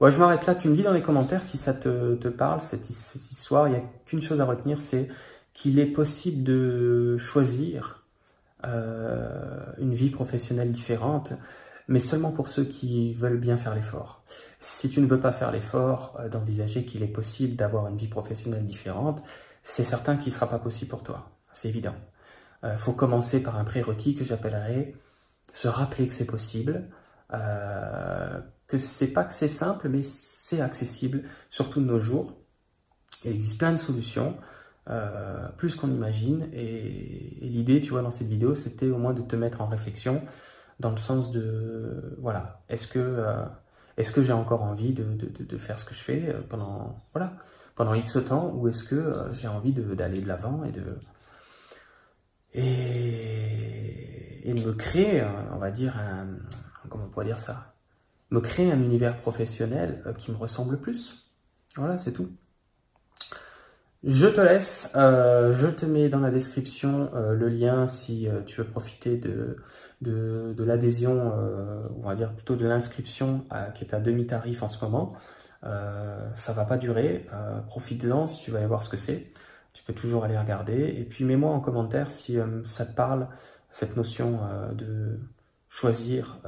Ouais, 0.00 0.10
je 0.10 0.18
m'arrête 0.18 0.46
là. 0.46 0.54
Tu 0.54 0.68
me 0.68 0.74
dis 0.74 0.82
dans 0.82 0.92
les 0.94 1.02
commentaires 1.02 1.42
si 1.42 1.58
ça 1.58 1.74
te, 1.74 2.28
parle, 2.28 2.62
cette, 2.62 2.88
histoire. 2.88 3.68
Il 3.68 3.72
n'y 3.72 3.76
a 3.76 3.82
qu'une 4.06 4.22
chose 4.22 4.40
à 4.40 4.46
retenir, 4.46 4.80
c'est 4.80 5.08
qu'il 5.52 5.78
est 5.78 5.86
possible 5.86 6.42
de 6.42 7.18
choisir 7.18 8.04
euh, 8.64 9.60
une 9.78 9.94
vie 9.94 10.10
professionnelle 10.10 10.70
différente, 10.70 11.32
mais 11.86 12.00
seulement 12.00 12.30
pour 12.30 12.48
ceux 12.48 12.64
qui 12.64 13.12
veulent 13.14 13.40
bien 13.40 13.58
faire 13.58 13.74
l'effort. 13.74 14.22
Si 14.60 14.88
tu 14.88 15.00
ne 15.00 15.06
veux 15.06 15.20
pas 15.20 15.32
faire 15.32 15.50
l'effort 15.52 16.16
euh, 16.18 16.28
d'envisager 16.28 16.84
qu'il 16.86 17.02
est 17.02 17.08
possible 17.08 17.56
d'avoir 17.56 17.88
une 17.88 17.96
vie 17.96 18.08
professionnelle 18.08 18.64
différente, 18.64 19.22
c'est 19.64 19.84
certain 19.84 20.16
qu'il 20.16 20.32
ne 20.32 20.34
sera 20.34 20.48
pas 20.48 20.58
possible 20.58 20.90
pour 20.90 21.02
toi. 21.02 21.30
C'est 21.52 21.68
évident. 21.68 21.94
Il 22.62 22.70
euh, 22.70 22.76
faut 22.78 22.92
commencer 22.92 23.42
par 23.42 23.56
un 23.58 23.64
prérequis 23.64 24.14
que 24.14 24.24
j'appellerais 24.24 24.94
se 25.52 25.68
rappeler 25.68 26.06
que 26.08 26.14
c'est 26.14 26.26
possible, 26.26 26.88
que 28.70 28.78
c'est 28.78 29.08
pas 29.08 29.24
que 29.24 29.32
c'est 29.32 29.48
simple, 29.48 29.88
mais 29.88 30.02
c'est 30.02 30.60
accessible, 30.60 31.24
surtout 31.50 31.80
de 31.80 31.86
nos 31.86 32.00
jours. 32.00 32.34
Il 33.24 33.32
existe 33.32 33.58
plein 33.58 33.72
de 33.72 33.78
solutions. 33.78 34.36
Euh, 34.88 35.48
plus 35.56 35.74
qu'on 35.76 35.90
imagine. 35.90 36.48
Et, 36.52 37.36
l'idée, 37.42 37.80
tu 37.80 37.90
vois, 37.90 38.02
dans 38.02 38.10
cette 38.10 38.28
vidéo, 38.28 38.54
c'était 38.54 38.88
au 38.88 38.98
moins 38.98 39.12
de 39.12 39.22
te 39.22 39.36
mettre 39.36 39.60
en 39.60 39.66
réflexion 39.66 40.22
dans 40.80 40.90
le 40.90 40.96
sens 40.96 41.30
de, 41.30 42.16
voilà, 42.18 42.62
est-ce 42.70 42.88
que, 42.88 42.98
euh, 42.98 43.44
est-ce 43.98 44.12
que 44.12 44.22
j'ai 44.22 44.32
encore 44.32 44.62
envie 44.62 44.92
de, 44.94 45.58
faire 45.58 45.78
ce 45.78 45.84
que 45.84 45.94
je 45.94 46.00
fais 46.00 46.30
euh, 46.30 46.40
pendant, 46.48 47.04
voilà, 47.12 47.34
pendant 47.76 47.94
X 47.94 48.18
temps, 48.26 48.50
ou 48.54 48.68
est-ce 48.68 48.82
que 48.82 49.26
j'ai 49.32 49.48
envie 49.48 49.72
d'aller 49.72 50.20
de 50.20 50.26
l'avant 50.26 50.64
et 50.64 50.72
de, 50.72 50.98
et, 52.54 54.50
et, 54.50 54.54
de 54.54 54.66
me 54.66 54.72
créer, 54.72 55.22
on 55.52 55.58
va 55.58 55.70
dire, 55.70 55.96
un, 55.98 56.26
comment 56.88 57.04
on 57.04 57.08
pourrait 57.08 57.26
dire 57.26 57.38
ça, 57.38 57.74
me 58.30 58.40
créer 58.40 58.70
un 58.72 58.80
univers 58.80 59.20
professionnel 59.20 60.02
qui 60.18 60.30
me 60.30 60.36
ressemble 60.36 60.78
plus. 60.80 61.30
Voilà, 61.76 61.98
c'est 61.98 62.12
tout. 62.12 62.28
Je 64.02 64.26
te 64.26 64.40
laisse, 64.40 64.92
euh, 64.96 65.54
je 65.54 65.66
te 65.66 65.84
mets 65.84 66.08
dans 66.08 66.20
la 66.20 66.30
description 66.30 67.10
euh, 67.14 67.34
le 67.34 67.50
lien 67.50 67.86
si 67.86 68.28
euh, 68.28 68.40
tu 68.46 68.62
veux 68.62 68.66
profiter 68.66 69.18
de, 69.18 69.58
de, 70.00 70.64
l'adhésion, 70.64 71.34
euh, 71.36 71.86
on 71.98 72.08
va 72.08 72.14
dire 72.14 72.32
plutôt 72.32 72.56
de 72.56 72.66
l'inscription 72.66 73.44
qui 73.74 73.84
est 73.84 73.92
à 73.92 74.00
demi-tarif 74.00 74.62
en 74.62 74.70
ce 74.70 74.82
moment. 74.82 75.12
ça 75.62 76.52
va 76.54 76.64
pas 76.64 76.78
durer, 76.78 77.26
profites-en 77.66 78.26
si 78.26 78.42
tu 78.42 78.50
vas 78.50 78.58
aller 78.58 78.66
voir 78.66 78.82
ce 78.82 78.88
que 78.88 78.96
c'est. 78.96 79.28
Tu 79.74 79.84
peux 79.84 79.92
toujours 79.92 80.24
aller 80.24 80.38
regarder. 80.38 80.94
Et 80.98 81.04
puis 81.04 81.24
mets-moi 81.24 81.50
en 81.50 81.60
commentaire 81.60 82.10
si 82.10 82.38
ça 82.64 82.86
te 82.86 82.94
parle, 82.94 83.28
cette 83.70 83.96
notion 83.96 84.40
de 84.72 85.18
choisir, 85.70 86.42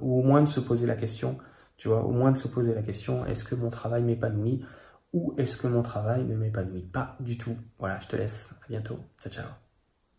ou 0.00 0.20
au 0.20 0.22
moins 0.22 0.42
de 0.42 0.48
se 0.48 0.60
poser 0.60 0.86
la 0.86 0.96
question, 0.96 1.36
tu 1.76 1.88
vois, 1.88 2.04
au 2.04 2.12
moins 2.12 2.32
de 2.32 2.38
se 2.38 2.48
poser 2.48 2.74
la 2.74 2.82
question, 2.82 3.26
est-ce 3.26 3.44
que 3.44 3.54
mon 3.54 3.68
travail 3.68 4.02
m'épanouit 4.02 4.64
ou 5.12 5.34
est-ce 5.38 5.56
que 5.56 5.66
mon 5.66 5.82
travail 5.82 6.24
ne 6.24 6.36
m'épanouit 6.36 6.86
pas 6.86 7.16
du 7.20 7.36
tout? 7.36 7.56
Voilà, 7.78 8.00
je 8.00 8.08
te 8.08 8.16
laisse. 8.16 8.54
À 8.62 8.68
bientôt. 8.68 8.98
Ciao, 9.20 9.32
ciao. 9.32 9.69